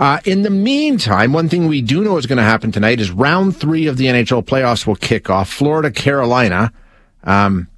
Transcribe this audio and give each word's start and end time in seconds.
Uh, 0.00 0.18
in 0.24 0.40
the 0.40 0.50
meantime, 0.50 1.34
one 1.34 1.46
thing 1.46 1.66
we 1.66 1.82
do 1.82 2.02
know 2.02 2.16
is 2.16 2.24
going 2.24 2.38
to 2.38 2.42
happen 2.42 2.72
tonight 2.72 3.00
is 3.00 3.10
round 3.10 3.54
three 3.54 3.86
of 3.86 3.98
the 3.98 4.06
NHL 4.06 4.42
playoffs 4.42 4.86
will 4.86 4.96
kick 4.96 5.28
off. 5.28 5.50
Florida, 5.50 5.90
Carolina. 5.90 6.72
Um, 7.22 7.68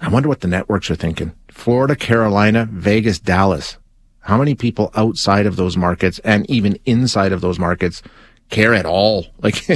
I 0.00 0.08
wonder 0.08 0.28
what 0.28 0.40
the 0.40 0.48
networks 0.48 0.90
are 0.90 0.96
thinking. 0.96 1.32
Florida, 1.52 1.94
Carolina, 1.94 2.68
Vegas, 2.72 3.20
Dallas. 3.20 3.78
How 4.18 4.36
many 4.36 4.56
people 4.56 4.90
outside 4.96 5.46
of 5.46 5.54
those 5.54 5.76
markets 5.76 6.18
and 6.24 6.50
even 6.50 6.80
inside 6.84 7.30
of 7.30 7.42
those 7.42 7.60
markets 7.60 8.02
care 8.50 8.74
at 8.74 8.84
all? 8.84 9.26
Like, 9.40 9.70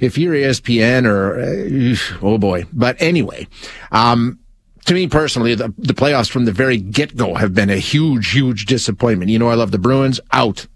if 0.00 0.16
you're 0.16 0.32
ESPN 0.32 1.04
or, 1.04 1.40
uh, 1.40 2.26
oh 2.26 2.38
boy. 2.38 2.64
But 2.72 2.96
anyway, 3.02 3.46
um, 3.92 4.38
to 4.86 4.94
me 4.94 5.08
personally, 5.08 5.54
the, 5.54 5.74
the 5.76 5.92
playoffs 5.92 6.30
from 6.30 6.46
the 6.46 6.52
very 6.52 6.78
get-go 6.78 7.34
have 7.34 7.52
been 7.52 7.68
a 7.68 7.76
huge, 7.76 8.32
huge 8.32 8.64
disappointment. 8.64 9.30
You 9.30 9.38
know, 9.38 9.48
I 9.48 9.54
love 9.54 9.72
the 9.72 9.78
Bruins 9.78 10.20
out. 10.32 10.66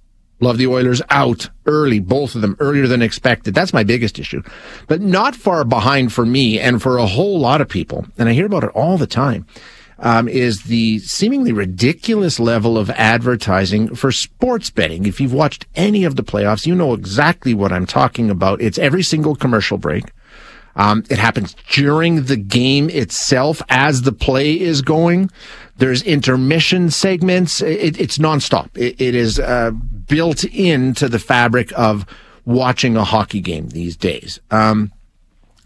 Love 0.40 0.58
the 0.58 0.66
Oilers 0.66 1.02
out 1.10 1.48
early, 1.66 1.98
both 1.98 2.34
of 2.34 2.42
them 2.42 2.56
earlier 2.60 2.86
than 2.86 3.02
expected. 3.02 3.54
That's 3.54 3.72
my 3.72 3.82
biggest 3.82 4.18
issue. 4.18 4.42
But 4.86 5.00
not 5.00 5.34
far 5.34 5.64
behind 5.64 6.12
for 6.12 6.24
me 6.24 6.60
and 6.60 6.80
for 6.80 6.98
a 6.98 7.06
whole 7.06 7.40
lot 7.40 7.60
of 7.60 7.68
people, 7.68 8.06
and 8.16 8.28
I 8.28 8.32
hear 8.32 8.46
about 8.46 8.64
it 8.64 8.70
all 8.70 8.98
the 8.98 9.06
time, 9.06 9.46
um, 9.98 10.28
is 10.28 10.64
the 10.64 11.00
seemingly 11.00 11.52
ridiculous 11.52 12.38
level 12.38 12.78
of 12.78 12.88
advertising 12.90 13.96
for 13.96 14.12
sports 14.12 14.70
betting. 14.70 15.06
If 15.06 15.20
you've 15.20 15.32
watched 15.32 15.66
any 15.74 16.04
of 16.04 16.16
the 16.16 16.22
playoffs, 16.22 16.66
you 16.66 16.74
know 16.74 16.94
exactly 16.94 17.52
what 17.52 17.72
I'm 17.72 17.86
talking 17.86 18.30
about. 18.30 18.60
It's 18.60 18.78
every 18.78 19.02
single 19.02 19.34
commercial 19.34 19.76
break. 19.76 20.04
Um, 20.76 21.02
it 21.10 21.18
happens 21.18 21.56
during 21.72 22.26
the 22.26 22.36
game 22.36 22.88
itself 22.88 23.60
as 23.68 24.02
the 24.02 24.12
play 24.12 24.58
is 24.58 24.80
going. 24.80 25.28
There's 25.78 26.02
intermission 26.02 26.90
segments. 26.90 27.60
It, 27.60 28.00
it's 28.00 28.18
nonstop. 28.18 28.68
It, 28.76 29.00
it 29.00 29.16
is 29.16 29.40
uh, 29.40 29.72
built 30.08 30.44
into 30.44 31.08
the 31.08 31.18
fabric 31.18 31.72
of 31.78 32.06
watching 32.44 32.96
a 32.96 33.04
hockey 33.04 33.40
game 33.40 33.68
these 33.68 33.96
days. 33.96 34.40
Um, 34.50 34.92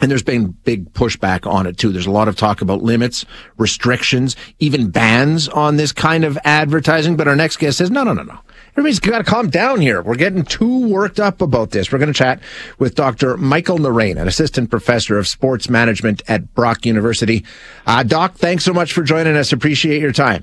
and 0.03 0.11
there's 0.11 0.25
been 0.25 0.49
big 0.65 0.93
pushback 0.95 1.49
on 1.49 1.65
it 1.65 1.79
too. 1.79 1.93
There's 1.93 2.07
a 2.07 2.11
lot 2.11 2.27
of 2.27 2.35
talk 2.35 2.61
about 2.61 2.83
limits, 2.83 3.25
restrictions, 3.57 4.35
even 4.59 4.91
bans 4.91 5.49
on 5.49 5.77
this 5.77 5.93
kind 5.93 6.25
of 6.25 6.37
advertising. 6.43 7.17
But 7.17 7.29
our 7.29 7.37
next 7.37 7.59
guest 7.59 7.79
says, 7.79 7.91
no, 7.91 8.03
no, 8.03 8.13
no, 8.13 8.25
no. 8.25 8.39
Everybody's 8.73 8.99
got 8.99 9.19
to 9.19 9.25
calm 9.25 9.49
down 9.49 9.81
here. 9.81 10.03
We're 10.03 10.17
getting 10.17 10.45
too 10.45 10.89
worked 10.89 11.21
up 11.21 11.41
about 11.41 11.71
this. 11.71 11.93
We're 11.93 11.99
going 11.99 12.13
to 12.13 12.19
chat 12.19 12.41
with 12.79 12.97
Dr. 12.97 13.37
Michael 13.37 13.79
Naraine, 13.79 14.21
an 14.21 14.27
assistant 14.27 14.71
professor 14.71 15.19
of 15.19 15.29
sports 15.29 15.71
management 15.71 16.23
at 16.27 16.53
Brock 16.55 16.85
University. 16.85 17.45
Uh, 17.87 18.03
Doc, 18.03 18.35
thanks 18.35 18.65
so 18.65 18.73
much 18.73 18.93
for 18.93 19.03
joining 19.03 19.37
us. 19.37 19.53
Appreciate 19.53 20.01
your 20.01 20.13
time. 20.13 20.43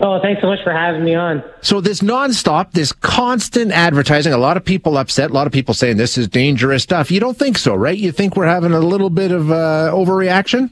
Oh, 0.00 0.20
thanks 0.22 0.40
so 0.40 0.46
much 0.46 0.60
for 0.62 0.72
having 0.72 1.04
me 1.04 1.14
on. 1.14 1.42
So 1.60 1.80
this 1.80 2.00
nonstop, 2.00 2.72
this 2.72 2.92
constant 2.92 3.72
advertising, 3.72 4.32
a 4.32 4.38
lot 4.38 4.56
of 4.56 4.64
people 4.64 4.96
upset, 4.96 5.30
a 5.30 5.34
lot 5.34 5.48
of 5.48 5.52
people 5.52 5.74
saying 5.74 5.96
this 5.96 6.16
is 6.16 6.28
dangerous 6.28 6.84
stuff. 6.84 7.10
You 7.10 7.18
don't 7.18 7.36
think 7.36 7.58
so, 7.58 7.74
right? 7.74 7.98
You 7.98 8.12
think 8.12 8.36
we're 8.36 8.46
having 8.46 8.72
a 8.72 8.80
little 8.80 9.10
bit 9.10 9.32
of 9.32 9.50
uh, 9.50 9.90
overreaction? 9.92 10.70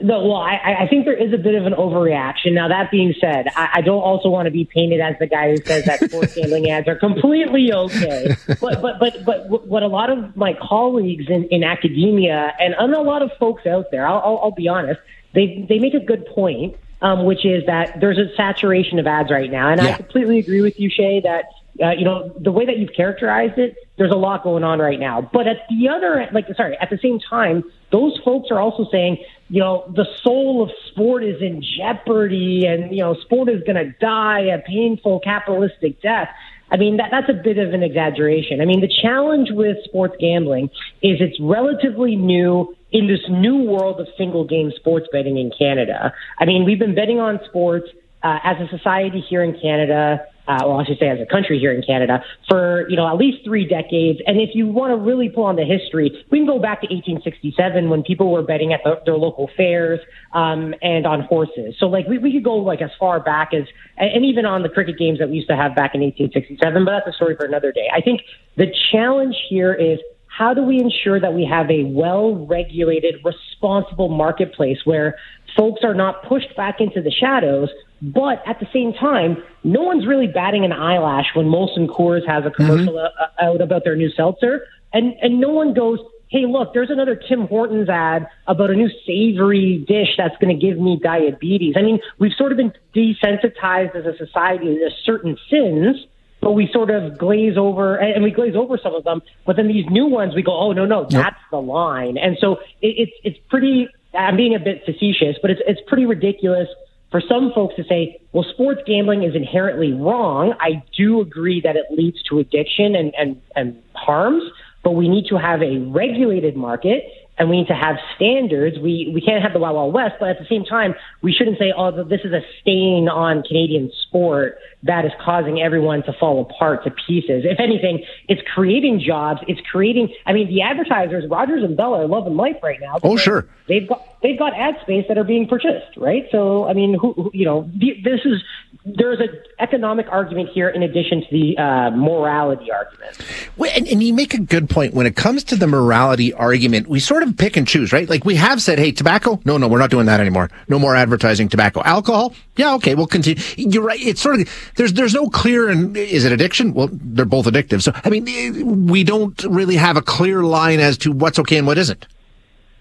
No, 0.00 0.24
well, 0.24 0.36
I, 0.36 0.84
I 0.84 0.88
think 0.88 1.04
there 1.04 1.16
is 1.16 1.32
a 1.32 1.38
bit 1.38 1.54
of 1.54 1.66
an 1.66 1.72
overreaction. 1.72 2.52
Now, 2.52 2.68
that 2.68 2.90
being 2.90 3.14
said, 3.20 3.46
I, 3.56 3.70
I 3.74 3.80
don't 3.80 4.02
also 4.02 4.28
want 4.28 4.46
to 4.46 4.50
be 4.50 4.64
painted 4.64 5.00
as 5.00 5.14
the 5.18 5.26
guy 5.26 5.50
who 5.50 5.56
says 5.56 5.84
that 5.86 6.00
sports 6.10 6.34
gambling 6.34 6.70
ads 6.70 6.86
are 6.88 6.96
completely 6.96 7.72
okay. 7.72 8.36
But, 8.60 8.82
but, 8.82 8.98
but, 9.00 9.24
but 9.24 9.66
what 9.66 9.82
a 9.82 9.86
lot 9.86 10.10
of 10.10 10.36
my 10.36 10.54
colleagues 10.60 11.24
in, 11.28 11.44
in 11.44 11.64
academia 11.64 12.52
and, 12.60 12.74
and 12.74 12.94
a 12.94 13.00
lot 13.00 13.22
of 13.22 13.30
folks 13.38 13.66
out 13.66 13.86
there, 13.90 14.06
I'll, 14.06 14.18
I'll, 14.18 14.38
I'll 14.44 14.50
be 14.50 14.68
honest, 14.68 15.00
they, 15.32 15.64
they 15.68 15.78
make 15.78 15.94
a 15.94 16.04
good 16.04 16.26
point 16.26 16.76
um, 17.02 17.24
which 17.24 17.44
is 17.44 17.66
that 17.66 18.00
there's 18.00 18.18
a 18.18 18.34
saturation 18.36 18.98
of 18.98 19.06
ads 19.06 19.30
right 19.30 19.50
now. 19.50 19.70
And 19.70 19.80
yeah. 19.80 19.94
I 19.94 19.96
completely 19.96 20.38
agree 20.38 20.62
with 20.62 20.78
you, 20.78 20.90
Shay, 20.90 21.20
that, 21.20 21.44
uh, 21.82 21.90
you 21.92 22.04
know, 22.04 22.32
the 22.40 22.52
way 22.52 22.66
that 22.66 22.78
you've 22.78 22.94
characterized 22.94 23.58
it, 23.58 23.76
there's 23.96 24.12
a 24.12 24.16
lot 24.16 24.42
going 24.42 24.64
on 24.64 24.78
right 24.78 24.98
now. 24.98 25.20
But 25.32 25.46
at 25.46 25.58
the 25.68 25.88
other, 25.88 26.28
like, 26.32 26.46
sorry, 26.56 26.76
at 26.80 26.90
the 26.90 26.98
same 26.98 27.20
time, 27.20 27.64
those 27.92 28.18
folks 28.24 28.50
are 28.50 28.58
also 28.58 28.88
saying, 28.90 29.18
you 29.48 29.60
know, 29.60 29.84
the 29.94 30.06
soul 30.22 30.62
of 30.62 30.70
sport 30.90 31.22
is 31.22 31.40
in 31.40 31.62
jeopardy 31.76 32.66
and, 32.66 32.90
you 32.90 33.02
know, 33.02 33.14
sport 33.14 33.48
is 33.48 33.62
going 33.62 33.76
to 33.76 33.92
die 34.00 34.40
a 34.40 34.58
painful 34.60 35.20
capitalistic 35.20 36.02
death. 36.02 36.28
I 36.70 36.76
mean, 36.76 36.96
that, 36.96 37.10
that's 37.10 37.28
a 37.28 37.34
bit 37.34 37.58
of 37.58 37.72
an 37.72 37.82
exaggeration. 37.82 38.60
I 38.60 38.64
mean, 38.64 38.80
the 38.80 38.92
challenge 39.02 39.48
with 39.52 39.76
sports 39.84 40.16
gambling 40.18 40.70
is 41.02 41.20
it's 41.20 41.38
relatively 41.38 42.16
new 42.16 42.74
in 42.94 43.08
this 43.08 43.20
new 43.28 43.64
world 43.64 44.00
of 44.00 44.06
single 44.16 44.44
game 44.44 44.72
sports 44.76 45.06
betting 45.12 45.36
in 45.36 45.50
Canada. 45.58 46.14
I 46.38 46.46
mean, 46.46 46.64
we've 46.64 46.78
been 46.78 46.94
betting 46.94 47.18
on 47.18 47.40
sports 47.48 47.88
uh, 48.22 48.38
as 48.42 48.56
a 48.60 48.68
society 48.74 49.20
here 49.28 49.42
in 49.42 49.58
Canada, 49.60 50.24
uh, 50.46 50.58
well, 50.60 50.78
I 50.78 50.84
should 50.84 50.98
say 50.98 51.08
as 51.08 51.18
a 51.20 51.26
country 51.26 51.58
here 51.58 51.72
in 51.72 51.82
Canada, 51.82 52.22
for 52.48 52.88
you 52.88 52.96
know 52.96 53.08
at 53.08 53.16
least 53.16 53.44
three 53.44 53.66
decades. 53.66 54.20
And 54.26 54.40
if 54.40 54.50
you 54.54 54.66
want 54.66 54.90
to 54.92 54.96
really 54.96 55.28
pull 55.28 55.44
on 55.44 55.56
the 55.56 55.64
history, 55.64 56.10
we 56.30 56.38
can 56.38 56.46
go 56.46 56.58
back 56.58 56.82
to 56.82 56.86
1867 56.86 57.88
when 57.88 58.02
people 58.02 58.30
were 58.30 58.42
betting 58.42 58.72
at 58.72 58.80
the, 58.84 59.00
their 59.06 59.16
local 59.16 59.48
fairs 59.56 60.00
um, 60.32 60.74
and 60.82 61.06
on 61.06 61.22
horses. 61.22 61.76
So 61.78 61.86
like 61.86 62.06
we, 62.06 62.18
we 62.18 62.32
could 62.32 62.44
go 62.44 62.56
like 62.56 62.82
as 62.82 62.90
far 62.98 63.20
back 63.20 63.54
as 63.54 63.64
and 63.96 64.24
even 64.24 64.44
on 64.44 64.62
the 64.62 64.68
cricket 64.68 64.98
games 64.98 65.18
that 65.18 65.28
we 65.30 65.36
used 65.36 65.48
to 65.48 65.56
have 65.56 65.74
back 65.74 65.94
in 65.94 66.02
1867. 66.02 66.84
But 66.84 66.90
that's 66.90 67.08
a 67.08 67.16
story 67.16 67.36
for 67.36 67.46
another 67.46 67.72
day. 67.72 67.88
I 67.94 68.02
think 68.02 68.20
the 68.56 68.66
challenge 68.92 69.36
here 69.48 69.72
is 69.72 69.98
how 70.36 70.52
do 70.52 70.62
we 70.62 70.80
ensure 70.80 71.20
that 71.20 71.32
we 71.32 71.44
have 71.44 71.70
a 71.70 71.84
well 71.84 72.34
regulated, 72.46 73.16
responsible 73.24 74.08
marketplace 74.08 74.78
where 74.84 75.16
folks 75.56 75.82
are 75.84 75.94
not 75.94 76.24
pushed 76.24 76.56
back 76.56 76.80
into 76.80 77.00
the 77.00 77.10
shadows, 77.10 77.68
but 78.02 78.42
at 78.46 78.58
the 78.58 78.66
same 78.72 78.92
time, 78.92 79.42
no 79.62 79.82
one's 79.82 80.06
really 80.06 80.26
batting 80.26 80.64
an 80.64 80.72
eyelash 80.72 81.26
when 81.34 81.46
Molson 81.46 81.86
Coors 81.86 82.26
has 82.26 82.44
a 82.44 82.50
commercial 82.50 82.94
mm-hmm. 82.94 83.46
out 83.46 83.60
about 83.60 83.84
their 83.84 83.94
new 83.94 84.10
seltzer, 84.10 84.66
and 84.92 85.14
and 85.22 85.40
no 85.40 85.50
one 85.50 85.72
goes, 85.72 86.00
"Hey, 86.28 86.46
look, 86.46 86.74
there's 86.74 86.90
another 86.90 87.14
Tim 87.14 87.46
Hortons 87.46 87.88
ad 87.88 88.26
about 88.48 88.70
a 88.70 88.74
new 88.74 88.90
savory 89.06 89.84
dish 89.86 90.16
that's 90.18 90.36
going 90.40 90.58
to 90.58 90.66
give 90.66 90.78
me 90.78 90.98
diabetes." 91.00 91.74
I 91.76 91.82
mean, 91.82 92.00
we've 92.18 92.34
sort 92.36 92.50
of 92.50 92.58
been 92.58 92.72
desensitized 92.92 93.94
as 93.94 94.04
a 94.04 94.16
society 94.16 94.66
to 94.66 94.90
certain 95.04 95.38
sins 95.48 96.04
but 96.44 96.52
we 96.52 96.68
sort 96.72 96.90
of 96.90 97.16
glaze 97.16 97.56
over 97.56 97.96
and 97.96 98.22
we 98.22 98.30
glaze 98.30 98.54
over 98.54 98.78
some 98.80 98.94
of 98.94 99.02
them. 99.02 99.22
But 99.46 99.56
then 99.56 99.66
these 99.66 99.86
new 99.90 100.06
ones, 100.06 100.34
we 100.34 100.42
go, 100.42 100.54
oh 100.54 100.72
no, 100.72 100.84
no, 100.84 101.06
that's 101.08 101.40
the 101.50 101.60
line. 101.60 102.18
And 102.18 102.36
so 102.38 102.56
it, 102.82 103.08
it's 103.08 103.12
it's 103.24 103.38
pretty. 103.48 103.88
I'm 104.12 104.36
being 104.36 104.54
a 104.54 104.58
bit 104.60 104.82
facetious, 104.84 105.36
but 105.40 105.50
it's 105.50 105.62
it's 105.66 105.80
pretty 105.88 106.04
ridiculous 106.04 106.68
for 107.10 107.22
some 107.26 107.50
folks 107.54 107.76
to 107.76 107.84
say, 107.84 108.20
well, 108.32 108.44
sports 108.52 108.82
gambling 108.86 109.22
is 109.22 109.34
inherently 109.34 109.92
wrong. 109.92 110.54
I 110.60 110.82
do 110.96 111.20
agree 111.20 111.62
that 111.62 111.76
it 111.76 111.86
leads 111.90 112.22
to 112.24 112.38
addiction 112.38 112.94
and 112.94 113.14
and 113.16 113.40
and 113.56 113.82
harms, 113.94 114.42
but 114.82 114.90
we 114.90 115.08
need 115.08 115.26
to 115.30 115.38
have 115.38 115.62
a 115.62 115.78
regulated 115.78 116.56
market 116.56 117.04
and 117.36 117.50
we 117.50 117.58
need 117.58 117.68
to 117.68 117.74
have 117.74 117.96
standards. 118.14 118.78
We 118.78 119.10
we 119.12 119.20
can't 119.20 119.42
have 119.42 119.52
the 119.52 119.58
Wild 119.58 119.76
Wild 119.76 119.94
West, 119.94 120.14
but 120.20 120.28
at 120.28 120.38
the 120.38 120.46
same 120.48 120.64
time, 120.64 120.94
we 121.22 121.32
shouldn't 121.32 121.58
say, 121.58 121.72
"Oh, 121.76 121.90
this 122.04 122.20
is 122.24 122.32
a 122.32 122.40
stain 122.60 123.08
on 123.08 123.42
Canadian 123.42 123.90
sport 124.06 124.58
that 124.84 125.04
is 125.04 125.12
causing 125.24 125.60
everyone 125.60 126.02
to 126.04 126.12
fall 126.12 126.42
apart 126.42 126.84
to 126.84 126.90
pieces." 126.90 127.44
If 127.44 127.58
anything, 127.58 128.04
it's 128.28 128.42
creating 128.54 129.00
jobs. 129.04 129.40
It's 129.48 129.60
creating. 129.70 130.14
I 130.26 130.32
mean, 130.32 130.48
the 130.48 130.62
advertisers, 130.62 131.24
Rogers 131.28 131.62
and 131.64 131.76
Bell, 131.76 131.94
are 131.94 132.06
loving 132.06 132.36
life 132.36 132.56
right 132.62 132.78
now. 132.80 132.98
Oh, 133.02 133.16
sure. 133.16 133.48
They've 133.66 133.88
got 133.88 134.02
they've 134.22 134.38
got 134.38 134.54
ad 134.54 134.76
space 134.82 135.06
that 135.08 135.18
are 135.18 135.24
being 135.24 135.48
purchased, 135.48 135.96
right? 135.96 136.24
So, 136.30 136.66
I 136.66 136.72
mean, 136.72 136.96
who, 137.00 137.12
who 137.14 137.30
you 137.34 137.44
know, 137.44 137.68
this 137.74 138.20
is 138.24 138.42
there's 138.84 139.18
an 139.18 139.30
economic 139.60 140.06
argument 140.10 140.50
here 140.52 140.68
in 140.68 140.82
addition 140.82 141.22
to 141.22 141.26
the 141.30 141.56
uh, 141.56 141.90
morality 141.90 142.70
argument. 142.70 143.18
Well, 143.56 143.70
and, 143.74 143.88
and, 143.88 144.02
you 144.02 144.12
make 144.12 144.34
a 144.34 144.40
good 144.40 144.68
point. 144.68 144.92
When 144.92 145.06
it 145.06 145.16
comes 145.16 145.42
to 145.44 145.56
the 145.56 145.66
morality 145.66 146.34
argument, 146.34 146.86
we 146.88 147.00
sort 147.00 147.22
of 147.22 147.36
pick 147.38 147.56
and 147.56 147.66
choose, 147.66 147.92
right? 147.92 148.08
Like 148.08 148.26
we 148.26 148.34
have 148.34 148.60
said, 148.60 148.78
hey, 148.78 148.92
tobacco? 148.92 149.40
No, 149.46 149.56
no, 149.56 149.68
we're 149.68 149.78
not 149.78 149.90
doing 149.90 150.04
that 150.06 150.20
anymore. 150.20 150.50
No 150.68 150.78
more 150.78 150.94
advertising 150.94 151.48
tobacco. 151.48 151.82
Alcohol? 151.82 152.34
Yeah, 152.56 152.74
okay, 152.74 152.94
we'll 152.94 153.06
continue. 153.06 153.42
You're 153.56 153.82
right. 153.82 154.00
It's 154.00 154.20
sort 154.20 154.40
of, 154.40 154.72
there's, 154.76 154.92
there's 154.92 155.14
no 155.14 155.30
clear, 155.30 155.70
and 155.70 155.96
is 155.96 156.26
it 156.26 156.32
addiction? 156.32 156.74
Well, 156.74 156.90
they're 156.92 157.24
both 157.24 157.46
addictive. 157.46 157.82
So, 157.82 157.92
I 158.04 158.10
mean, 158.10 158.86
we 158.86 159.02
don't 159.02 159.42
really 159.44 159.76
have 159.76 159.96
a 159.96 160.02
clear 160.02 160.42
line 160.42 160.80
as 160.80 160.98
to 160.98 161.12
what's 161.12 161.38
okay 161.38 161.56
and 161.56 161.66
what 161.66 161.78
isn't. 161.78 162.06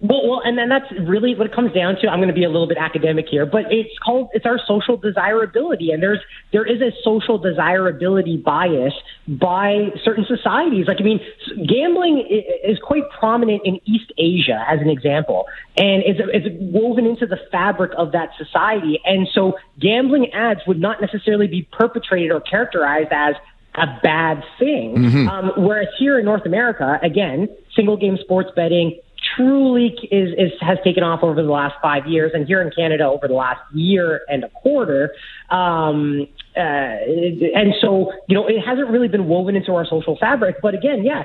Well, 0.04 0.28
well, 0.28 0.42
and 0.44 0.58
then 0.58 0.68
that's 0.68 0.92
really 1.08 1.34
what 1.34 1.48
it 1.48 1.56
comes 1.56 1.72
down 1.72 1.96
to. 2.02 2.10
I'm 2.10 2.20
going 2.20 2.28
to 2.28 2.34
be 2.34 2.44
a 2.44 2.50
little 2.50 2.68
bit 2.68 2.78
academic 2.78 3.28
here, 3.30 3.46
but 3.46 3.72
it's 3.72 3.98
called 4.00 4.28
it's 4.34 4.46
our 4.46 4.60
social 4.68 4.98
desirability, 4.98 5.92
and 5.92 6.04
there's 6.04 6.20
there 6.52 6.66
is 6.66 6.82
a 6.82 6.92
social 7.04 7.38
desirability 7.38 8.36
bias 8.36 8.94
by 9.30 9.94
certain 10.04 10.26
societies. 10.26 10.88
Like 10.90 10.98
I 11.00 11.04
mean, 11.04 11.22
gambling 11.66 12.28
is 12.66 12.80
quite 12.84 13.04
prominent 13.18 13.62
in 13.64 13.80
East 13.86 14.12
Asia, 14.18 14.66
as 14.68 14.82
an 14.82 14.90
example, 14.90 15.46
and 15.78 16.04
it's 16.06 16.20
it's 16.34 16.48
woven 16.60 17.06
into 17.06 17.26
the 17.26 17.40
fabric 17.50 17.94
of 17.98 18.12
that 18.12 18.32
society. 18.38 19.00
And 19.06 19.30
so, 19.34 19.54
gambling 19.80 20.34
ads 20.34 20.60
would 20.68 20.82
not 20.82 21.00
necessarily 21.00 21.48
be 21.48 21.66
perpetrated 21.72 22.32
or 22.32 22.42
characterized 22.42 23.14
as 23.14 23.36
a 23.76 23.88
bad 24.04 24.44
thing. 24.60 24.98
Mm-hmm. 24.98 25.30
Um, 25.30 25.52
whereas 25.58 25.88
here 25.98 26.20
in 26.20 26.26
North 26.26 26.46
America, 26.46 27.00
again, 27.02 27.48
single 27.74 27.96
game 27.96 28.18
sports 28.22 28.52
betting 28.54 29.00
truly 29.36 29.88
is, 30.12 30.34
is 30.38 30.52
has 30.62 30.78
taken 30.84 31.04
off 31.04 31.24
over 31.24 31.42
the 31.42 31.50
last 31.50 31.76
five 31.82 32.08
years, 32.08 32.32
and 32.34 32.46
here 32.46 32.62
in 32.62 32.72
Canada 32.72 33.06
over 33.06 33.28
the 33.28 33.34
last 33.34 33.62
year 33.74 34.22
and 34.28 34.44
a 34.44 34.50
quarter. 34.50 35.14
Um, 35.50 36.28
uh, 36.56 36.60
and 36.60 37.74
so, 37.82 38.12
you 38.28 38.36
know, 38.36 38.48
it 38.48 38.60
hasn't 38.60 38.90
really 38.90 39.08
been 39.08 39.28
woven 39.28 39.56
into 39.56 39.74
our 39.74 39.86
social 39.86 40.18
fabric. 40.18 40.58
But 40.62 40.76
again, 40.76 41.04
yeah, 41.04 41.24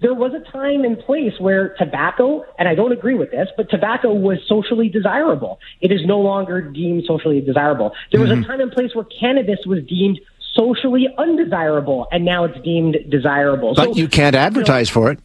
there 0.00 0.14
was 0.14 0.32
a 0.34 0.50
time 0.50 0.84
and 0.84 0.98
place 0.98 1.32
where 1.38 1.74
tobacco, 1.76 2.44
and 2.58 2.68
I 2.68 2.74
don't 2.74 2.92
agree 2.92 3.14
with 3.14 3.30
this, 3.30 3.48
but 3.56 3.68
tobacco 3.70 4.12
was 4.12 4.38
socially 4.46 4.88
desirable. 4.88 5.58
It 5.80 5.90
is 5.90 6.00
no 6.06 6.20
longer 6.20 6.60
deemed 6.60 7.04
socially 7.06 7.40
desirable. 7.40 7.92
There 8.12 8.20
was 8.20 8.30
mm-hmm. 8.30 8.44
a 8.44 8.46
time 8.46 8.60
and 8.60 8.72
place 8.72 8.94
where 8.94 9.04
cannabis 9.04 9.60
was 9.66 9.84
deemed 9.84 10.20
socially 10.54 11.08
undesirable, 11.18 12.06
and 12.12 12.24
now 12.24 12.44
it's 12.44 12.60
deemed 12.62 12.96
desirable. 13.10 13.74
But 13.74 13.86
so, 13.86 13.94
you 13.94 14.08
can't 14.08 14.36
advertise 14.36 14.94
you 14.94 15.00
know, 15.00 15.06
for 15.06 15.12
it. 15.12 15.18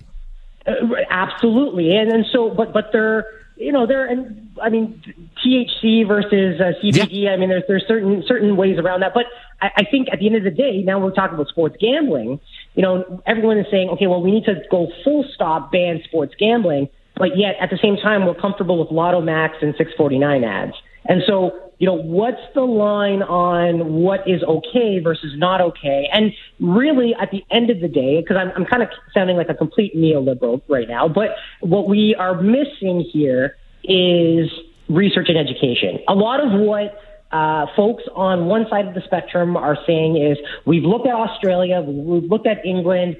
Uh, 0.65 0.71
absolutely, 1.23 1.95
and 1.95 2.11
and 2.11 2.25
so, 2.31 2.49
but 2.49 2.73
but 2.73 2.89
they're 2.91 3.25
you 3.55 3.71
know 3.71 3.85
they're 3.85 4.05
and 4.05 4.49
I 4.61 4.69
mean 4.69 5.03
THC 5.45 6.07
versus 6.07 6.59
uh, 6.59 6.71
CBD. 6.83 7.07
Yeah. 7.11 7.31
I 7.31 7.37
mean 7.37 7.49
there's 7.49 7.63
there's 7.67 7.85
certain 7.87 8.23
certain 8.27 8.55
ways 8.57 8.77
around 8.79 9.01
that, 9.01 9.13
but 9.13 9.25
I, 9.61 9.69
I 9.77 9.83
think 9.89 10.07
at 10.11 10.19
the 10.19 10.27
end 10.27 10.35
of 10.37 10.43
the 10.43 10.51
day, 10.51 10.81
now 10.81 10.99
we're 10.99 11.11
talking 11.11 11.35
about 11.35 11.47
sports 11.49 11.75
gambling. 11.79 12.39
You 12.75 12.81
know, 12.81 13.21
everyone 13.25 13.57
is 13.57 13.65
saying, 13.69 13.89
okay, 13.89 14.07
well 14.07 14.21
we 14.21 14.31
need 14.31 14.45
to 14.45 14.55
go 14.71 14.87
full 15.03 15.25
stop 15.33 15.71
ban 15.71 16.01
sports 16.05 16.33
gambling, 16.39 16.89
but 17.15 17.37
yet 17.37 17.55
at 17.59 17.69
the 17.69 17.77
same 17.81 17.97
time 17.97 18.25
we're 18.25 18.39
comfortable 18.39 18.79
with 18.79 18.91
Lotto 18.91 19.21
Max 19.21 19.57
and 19.61 19.75
649 19.77 20.43
ads, 20.43 20.73
and 21.05 21.21
so 21.25 21.69
you 21.79 21.85
know, 21.85 21.95
what's 21.95 22.41
the 22.53 22.61
line 22.61 23.23
on 23.23 23.93
what 23.93 24.27
is 24.27 24.43
okay 24.43 24.99
versus 25.01 25.31
not 25.37 25.61
okay? 25.61 26.09
And 26.11 26.33
really, 26.59 27.15
at 27.19 27.31
the 27.31 27.41
end 27.49 27.69
of 27.69 27.79
the 27.79 27.87
day, 27.87 28.21
because 28.21 28.35
I'm, 28.35 28.51
I'm 28.53 28.65
kind 28.65 28.83
of 28.83 28.89
sounding 29.13 29.37
like 29.37 29.47
a 29.47 29.53
complete 29.53 29.95
neoliberal 29.95 30.61
right 30.67 30.89
now, 30.89 31.07
but 31.07 31.29
what 31.61 31.87
we 31.87 32.15
are 32.19 32.41
missing 32.41 33.09
here 33.11 33.55
is 33.85 34.51
research 34.89 35.29
and 35.29 35.37
education. 35.37 35.99
A 36.09 36.13
lot 36.13 36.45
of 36.45 36.59
what 36.59 36.99
uh, 37.31 37.67
folks 37.77 38.03
on 38.13 38.47
one 38.47 38.65
side 38.69 38.85
of 38.85 38.93
the 38.93 39.01
spectrum 39.05 39.55
are 39.55 39.77
saying 39.87 40.17
is 40.17 40.37
we've 40.65 40.83
looked 40.83 41.07
at 41.07 41.13
Australia, 41.13 41.79
we've 41.79 42.29
looked 42.29 42.47
at 42.47 42.65
England, 42.65 43.15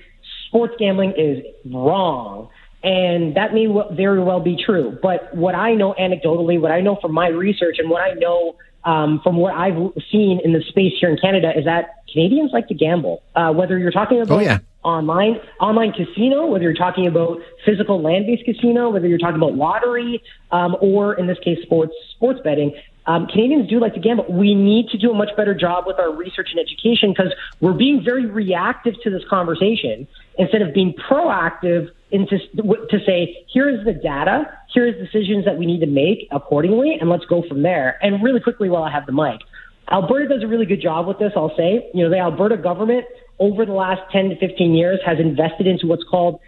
sports 0.47 0.73
gambling 0.77 1.13
is 1.17 1.45
wrong. 1.71 2.49
And 2.83 3.35
that 3.35 3.53
may 3.53 3.67
very 3.91 4.23
well 4.23 4.39
be 4.39 4.57
true. 4.63 4.97
But 5.01 5.35
what 5.35 5.53
I 5.53 5.73
know 5.73 5.93
anecdotally, 5.99 6.59
what 6.59 6.71
I 6.71 6.81
know 6.81 6.97
from 7.01 7.13
my 7.13 7.27
research, 7.27 7.75
and 7.79 7.89
what 7.89 8.01
I 8.01 8.13
know 8.13 8.55
um, 8.85 9.19
from 9.21 9.35
what 9.35 9.53
I've 9.53 9.75
seen 10.09 10.39
in 10.43 10.53
the 10.53 10.61
space 10.69 10.93
here 10.99 11.09
in 11.09 11.17
Canada, 11.17 11.51
is 11.57 11.65
that 11.65 11.95
Canadians 12.11 12.51
like 12.53 12.67
to 12.69 12.73
gamble. 12.73 13.21
Uh, 13.35 13.51
whether 13.51 13.77
you're 13.77 13.91
talking 13.91 14.21
about 14.21 14.37
oh, 14.37 14.39
yeah. 14.39 14.59
online 14.83 15.41
online 15.59 15.91
casino, 15.91 16.47
whether 16.47 16.63
you're 16.63 16.73
talking 16.73 17.05
about 17.05 17.39
physical 17.65 18.01
land 18.01 18.25
based 18.25 18.45
casino, 18.45 18.89
whether 18.89 19.07
you're 19.07 19.17
talking 19.17 19.35
about 19.35 19.55
lottery, 19.55 20.23
um, 20.51 20.77
or 20.79 21.15
in 21.15 21.27
this 21.27 21.37
case 21.39 21.61
sports 21.63 21.93
sports 22.15 22.39
betting, 22.45 22.73
um, 23.05 23.27
Canadians 23.27 23.69
do 23.69 23.79
like 23.79 23.95
to 23.95 23.99
gamble. 23.99 24.25
We 24.29 24.55
need 24.55 24.89
to 24.89 24.97
do 24.97 25.11
a 25.11 25.13
much 25.13 25.35
better 25.35 25.53
job 25.53 25.85
with 25.87 25.99
our 25.99 26.13
research 26.13 26.49
and 26.51 26.59
education 26.59 27.11
because 27.11 27.33
we're 27.59 27.73
being 27.73 28.03
very 28.03 28.25
reactive 28.25 28.93
to 29.03 29.09
this 29.09 29.23
conversation 29.29 30.07
instead 30.37 30.61
of 30.61 30.73
being 30.73 30.93
proactive 30.93 31.89
into 32.11 32.37
to 32.55 32.99
say 33.05 33.45
here 33.51 33.69
is 33.69 33.85
the 33.85 33.93
data, 33.93 34.45
here 34.73 34.87
is 34.87 34.95
decisions 34.95 35.45
that 35.45 35.57
we 35.57 35.65
need 35.65 35.79
to 35.81 35.87
make 35.87 36.27
accordingly, 36.31 36.97
and 36.99 37.09
let's 37.09 37.25
go 37.25 37.43
from 37.47 37.61
there. 37.61 37.97
And 38.01 38.23
really 38.23 38.39
quickly, 38.39 38.69
while 38.69 38.83
I 38.83 38.91
have 38.91 39.05
the 39.05 39.11
mic, 39.11 39.41
Alberta 39.91 40.27
does 40.27 40.43
a 40.43 40.47
really 40.47 40.65
good 40.65 40.81
job 40.81 41.07
with 41.07 41.19
this. 41.19 41.31
I'll 41.35 41.55
say, 41.55 41.89
you 41.93 42.03
know, 42.03 42.09
the 42.09 42.19
Alberta 42.19 42.57
government 42.57 43.05
over 43.39 43.65
the 43.65 43.73
last 43.73 44.01
10 44.11 44.29
to 44.29 44.35
15 44.37 44.73
years 44.73 44.99
has 45.05 45.19
invested 45.19 45.67
into 45.67 45.87
what's 45.87 46.03
called 46.09 46.39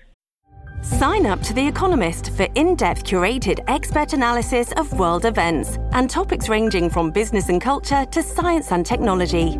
Sign 0.83 1.27
up 1.27 1.41
to 1.43 1.53
The 1.53 1.67
Economist 1.67 2.31
for 2.35 2.47
in 2.55 2.75
depth 2.75 3.03
curated 3.03 3.63
expert 3.67 4.13
analysis 4.13 4.71
of 4.73 4.91
world 4.97 5.25
events 5.25 5.77
and 5.91 6.09
topics 6.09 6.49
ranging 6.49 6.89
from 6.89 7.11
business 7.11 7.49
and 7.49 7.61
culture 7.61 8.03
to 8.05 8.23
science 8.23 8.71
and 8.71 8.83
technology. 8.83 9.59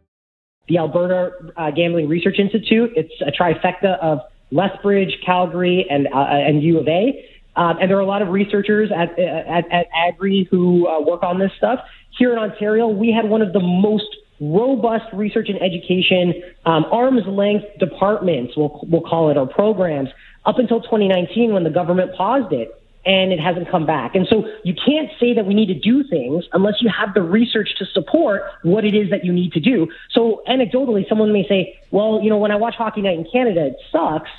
the 0.71 0.77
Alberta 0.77 1.31
uh, 1.57 1.71
Gambling 1.71 2.07
Research 2.07 2.39
Institute. 2.39 2.91
It's 2.95 3.13
a 3.21 3.31
trifecta 3.31 3.99
of 3.99 4.19
Lethbridge, 4.51 5.17
Calgary, 5.25 5.85
and 5.89 6.07
uh, 6.07 6.17
and 6.17 6.63
U 6.63 6.79
of 6.79 6.87
A. 6.87 7.25
Um, 7.55 7.77
and 7.81 7.89
there 7.89 7.97
are 7.97 8.01
a 8.01 8.05
lot 8.05 8.21
of 8.21 8.29
researchers 8.29 8.89
at 8.91 9.19
at, 9.19 9.69
at 9.71 9.87
Agri 9.93 10.47
who 10.49 10.87
uh, 10.87 11.01
work 11.01 11.23
on 11.23 11.39
this 11.39 11.51
stuff. 11.57 11.79
Here 12.17 12.31
in 12.31 12.39
Ontario, 12.39 12.87
we 12.87 13.11
had 13.11 13.29
one 13.29 13.41
of 13.41 13.51
the 13.51 13.59
most 13.59 14.07
robust 14.39 15.05
research 15.13 15.49
and 15.49 15.61
education 15.61 16.41
um, 16.65 16.85
arm's 16.91 17.27
length 17.27 17.65
departments, 17.79 18.53
we'll, 18.57 18.81
we'll 18.89 19.01
call 19.01 19.29
it, 19.29 19.37
or 19.37 19.47
programs, 19.47 20.09
up 20.45 20.57
until 20.57 20.81
2019 20.81 21.53
when 21.53 21.63
the 21.63 21.69
government 21.69 22.11
paused 22.17 22.51
it 22.51 22.80
and 23.05 23.31
it 23.31 23.39
hasn't 23.39 23.69
come 23.69 23.85
back. 23.85 24.15
And 24.15 24.27
so 24.29 24.47
you 24.63 24.73
can't 24.73 25.09
say 25.19 25.33
that 25.33 25.45
we 25.45 25.53
need 25.53 25.67
to 25.67 25.79
do 25.79 26.03
things 26.03 26.45
unless 26.53 26.75
you 26.81 26.89
have 26.89 27.13
the 27.13 27.21
research 27.21 27.69
to 27.79 27.85
support 27.85 28.43
what 28.63 28.85
it 28.85 28.93
is 28.93 29.09
that 29.09 29.25
you 29.25 29.33
need 29.33 29.53
to 29.53 29.59
do. 29.59 29.87
So 30.11 30.43
anecdotally, 30.47 31.07
someone 31.09 31.33
may 31.33 31.47
say, 31.47 31.79
well, 31.89 32.21
you 32.21 32.29
know, 32.29 32.37
when 32.37 32.51
I 32.51 32.57
watch 32.57 32.75
Hockey 32.75 33.01
Night 33.01 33.17
in 33.17 33.25
Canada, 33.31 33.67
it 33.67 33.77
sucks 33.91 34.29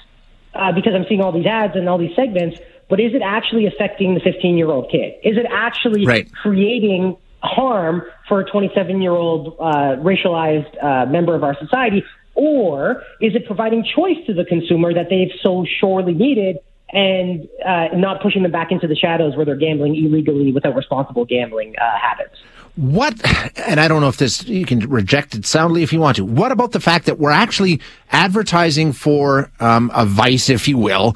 uh, 0.54 0.72
because 0.72 0.94
I'm 0.94 1.04
seeing 1.08 1.20
all 1.20 1.32
these 1.32 1.46
ads 1.46 1.74
and 1.74 1.88
all 1.88 1.98
these 1.98 2.14
segments. 2.14 2.58
But 2.88 3.00
is 3.00 3.14
it 3.14 3.22
actually 3.22 3.66
affecting 3.66 4.14
the 4.14 4.20
15 4.20 4.56
year 4.56 4.68
old 4.68 4.90
kid? 4.90 5.14
Is 5.24 5.36
it 5.36 5.46
actually 5.50 6.06
right. 6.06 6.30
creating 6.32 7.16
harm 7.42 8.02
for 8.28 8.40
a 8.40 8.44
27 8.44 9.02
year 9.02 9.12
old 9.12 9.56
uh, 9.58 9.96
racialized 9.96 10.82
uh, 10.82 11.06
member 11.06 11.34
of 11.34 11.42
our 11.42 11.56
society? 11.58 12.04
Or 12.34 13.02
is 13.20 13.34
it 13.34 13.46
providing 13.46 13.84
choice 13.84 14.18
to 14.26 14.34
the 14.34 14.44
consumer 14.44 14.94
that 14.94 15.08
they've 15.10 15.32
so 15.42 15.66
sorely 15.80 16.14
needed 16.14 16.58
and 16.92 17.48
uh, 17.64 17.88
not 17.94 18.20
pushing 18.22 18.42
them 18.42 18.52
back 18.52 18.70
into 18.70 18.86
the 18.86 18.94
shadows 18.94 19.34
where 19.36 19.46
they're 19.46 19.56
gambling 19.56 19.94
illegally 19.96 20.52
without 20.52 20.76
responsible 20.76 21.24
gambling 21.24 21.74
uh, 21.80 21.98
habits. 21.98 22.36
What, 22.76 23.20
and 23.58 23.78
I 23.80 23.88
don't 23.88 24.00
know 24.00 24.08
if 24.08 24.16
this, 24.16 24.44
you 24.44 24.64
can 24.64 24.80
reject 24.88 25.34
it 25.34 25.44
soundly 25.44 25.82
if 25.82 25.92
you 25.92 26.00
want 26.00 26.16
to. 26.16 26.24
What 26.24 26.52
about 26.52 26.72
the 26.72 26.80
fact 26.80 27.06
that 27.06 27.18
we're 27.18 27.30
actually 27.30 27.80
advertising 28.10 28.92
for 28.92 29.50
um, 29.60 29.90
a 29.94 30.06
vice, 30.06 30.48
if 30.48 30.68
you 30.68 30.78
will, 30.78 31.14